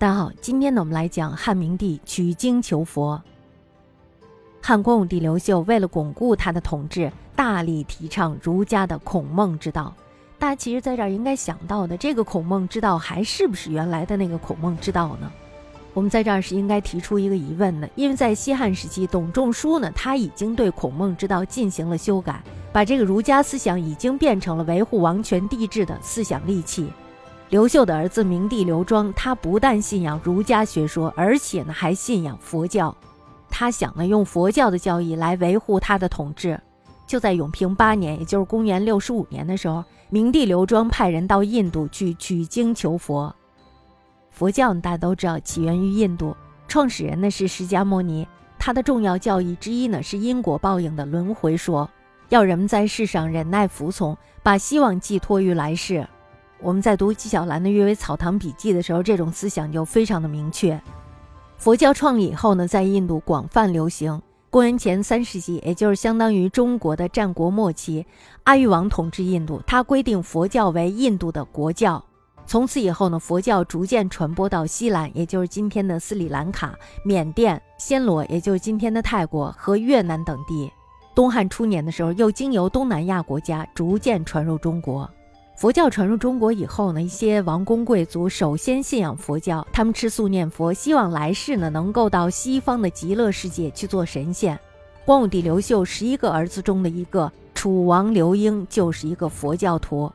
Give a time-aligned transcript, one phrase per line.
[0.00, 3.20] 大家好，今天呢，我们来讲汉明帝取经求佛。
[4.62, 9.92] 汉光武帝刘秀为了巩固他的统治，大力提倡儒家的孔孟之道。
[10.38, 15.28] 大家其实在这儿应该想到的，这个孔孟之道还是不是原来的那个孔孟之道呢？
[15.94, 22.40] 我们在这儿是应该提出一个疑问的，因为在西汉时期，董仲舒呢，他已经对孔孟之道进行了修改，
[22.72, 26.88] 把这个儒家思想已经变成了维护王权帝制的思想利器。
[27.50, 32.94] 刘秀的儿子明帝刘庄，他不但信仰儒家学说，而且呢还信仰佛教。
[33.48, 36.60] 他想呢用佛教的教义来维护他的统治。
[37.06, 43.34] 就在永平八年，也就是公元六十五年的时候，明帝刘庄派人到印度去取经求佛。
[44.30, 46.36] 佛教大家都知道起源于印度，
[46.68, 48.28] 创始人呢是释迦牟尼。
[48.58, 51.88] 他的重要教义之一呢是因果报应的轮回说，
[52.28, 56.06] 要人们在世上忍耐服从，把希望寄托于来世。
[56.60, 60.80] 我们在读纪晓岚的《阅微草堂笔记》的时候，这种思想就非常的明确。
[61.56, 64.20] 佛教创立以后呢，在印度广泛流行。
[64.50, 68.06] 公元前三世纪，也就是相当于中国的战国末期，
[68.44, 72.02] 阿育王统治印度，他规定佛教为印度的国教。
[72.46, 80.72] 从此以后呢，佛教逐渐传播到西兰，也就是今天的斯里兰卡、缅甸、暹罗，也就是今天的泰国和越南等地。
[81.14, 85.08] 东汉初年的时候，又经由东南亚国家逐渐传入中国。
[85.58, 94.56] 佛教传入中国以后呢，一些王公贵族首先信仰佛教，他们吃素念佛，希望来世呢能够到西方的极乐世界去做神仙。
[95.04, 100.08] 光武帝刘秀十一个儿子中的一个楚王刘英就是一个佛教徒。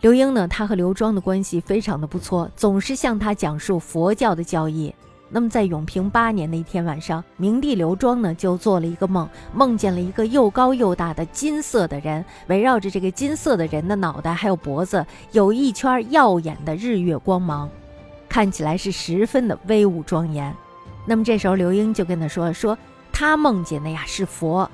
[0.00, 4.94] 刘英呢，他和刘庄的关系非常的不错，总是向他讲述佛教的教义。
[5.34, 17.66] 那么，在永平八年的一天晚上，明帝刘庄呢就做了一个梦，梦见了一个又高又大的金色的人，围绕着这个金色的人的脑袋还有脖子，有一圈耀眼的日月光芒，
[18.28, 20.54] 看起来是十分的威武庄严。
[21.06, 22.76] 那么这时候刘英就跟他说：“说
[23.10, 24.70] 他梦见的呀是佛。”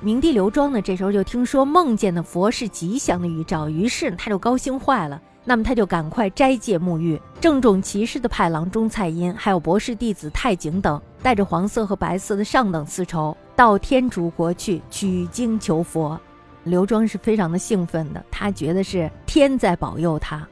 [0.00, 5.20] 明帝刘庄呢这时候就听说梦见的佛是吉祥的预兆，于是他就高兴坏了。
[5.44, 16.18] 那么他就赶快斋戒沐浴，郑重其事的派郎中蔡阴，还有博士弟子太景等，带着黄色和白色的上等丝绸，到天竺国去取经求佛。
[16.64, 20.46] 刘庄是非常的兴奋的，他觉得是天在保佑他。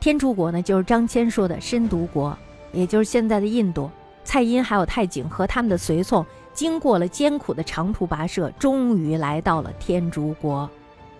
[0.00, 2.36] 天竺国呢，就是张骞说的深毒国，
[2.72, 3.90] 也就是现在的印度。
[4.24, 10.68] 蔡阴还有太景和他们的随从，经过了艰苦的长途跋涉，终于来到了天竺国。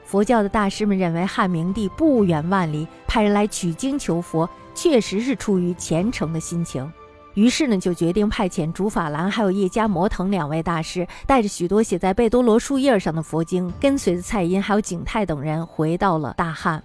[0.04, 6.90] 佛教的大师们认为汉明帝不远万里派人来取经求佛，确实是出于虔诚的心情。
[7.34, 16.82] 于是呢，就决定派遣竺法兰还有叶伽摩腾两位大师，带着许多写在贝多罗树叶上的佛经，跟随着蔡阴还有景泰等人回到了大汉。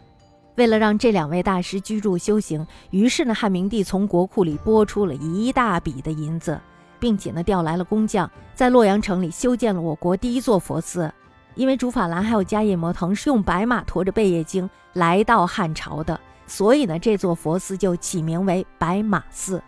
[0.55, 6.57] 为了让这两位大师居住修行，于是呢，汉明帝从国库里拨出了一大笔的银子，
[6.97, 11.13] 并且呢，调来了工匠，在洛阳城里修建了我国第一座佛寺。
[11.57, 19.62] 因为竺法兰还有迦叶摩腾是用白马驮着贝叶经来到汉朝的，所以呢，这座佛寺就起名为白马寺。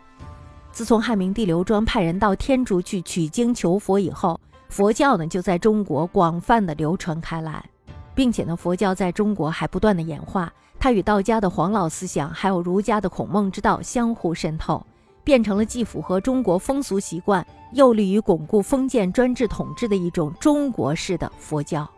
[0.71, 4.39] 自从汉明帝刘庄派人到天竺去取经求佛以后，
[4.69, 7.65] 佛教呢就在中国广泛的流传开来，
[8.13, 14.85] 并且呢，佛教在中国还不断的演化，它与道家的黄老思想还有儒家的孔孟之道相互渗透。
[15.21, 21.89] 变成了既符合中国风俗习惯，又利于巩固封建专制统治的一种中国式的佛教。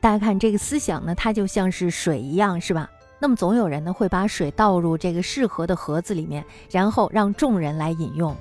[0.00, 2.88] 大家看这个思想呢，它就像是水一样，是吧？
[3.18, 8.36] 那么总有人呢会把水倒入这个适合的盒子里面，然后让众人来饮用。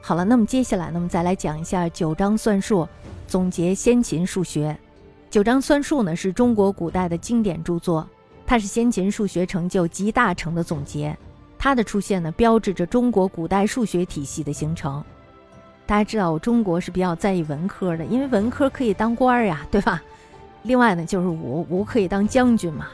[0.00, 2.88] 好了，那么接下来呢，我们再来讲一下九章算术，
[3.26, 4.76] 总结先秦数学。
[5.28, 8.08] 九章算术呢是中国古代的经典著作，
[8.46, 11.14] 它是先秦数学成就集大成的总结。
[11.58, 15.04] 它的出现呢，标志着中国古代数学体系的形成。
[15.88, 20.02] 大家知道，我中国是比较在意文科的，因为文科可以当官儿呀，对吧？
[20.64, 22.88] 另外呢，就是武武可以当将军嘛。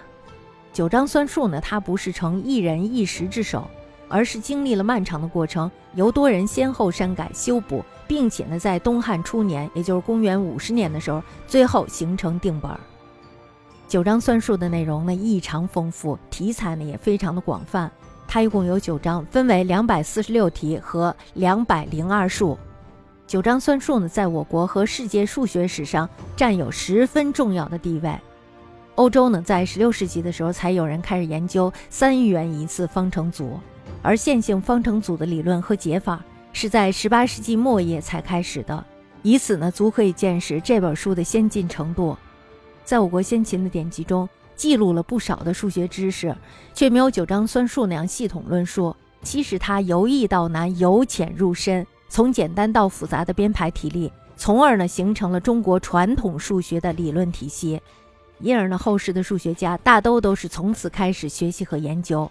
[0.72, 3.68] 九章算术呢，它不是成一人一时之手，
[4.08, 12.70] 而是经历了漫长的过程，由多人先后删改修补，并且呢，在东汉初年，也就是公元五十年的时候，最后形成定本。
[13.88, 17.90] 九章算术的内容呢，异常丰富，题材呢也非常的广泛。
[18.28, 22.56] 它一共有九章，分为两百四十六题和两百零二术。
[23.26, 28.14] 九章算术呢，在我国和世界数学史上占有十分重要的地位。
[28.96, 33.58] 欧洲呢，在十六世纪的时候，才有人开始研究三元一次方程组，
[34.02, 36.22] 而线性方程组的理论和解法
[36.52, 38.84] 是在十八世纪末叶才开始的。
[39.22, 42.16] 以此呢，足可以见识这本书的先进程度。
[42.84, 44.28] 在我国先秦的典籍中。
[44.56, 46.32] 记录了不少的数学知识，
[46.74, 48.94] 却没有九章算术那样系统论述。
[49.20, 57.80] 其实他由易到难，由浅入深，从简单到复杂的编排体例，从而呢形成了中国传统数学的理论体系。
[58.40, 62.30] 因而呢，后世的数学家大都都是从此开始学习和研究。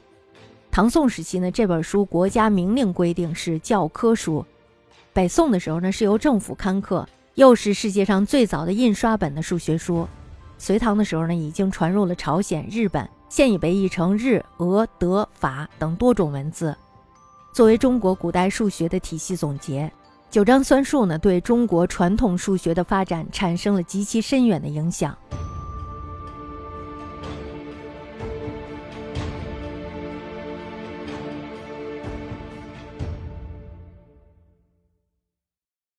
[0.69, 4.45] 唐宋时期呢，这本书国家明令规定是教科书；
[5.13, 10.07] 北宋的时候呢，是由政府刊刻，又是世界上最早的印刷本的数学书。
[10.57, 16.75] 隋唐的时候呢，已经传入了朝鲜、日本，现已被译成日、俄、德、法等多种文字。
[17.53, 19.91] 作为中国古代数学的体系总结，
[20.31, 25.15] 九章算术呢，对中国传统数学的发展产生了极其深远的影响。